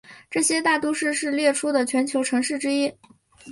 [0.31, 2.91] 这座大都市是列出的全球城市之一。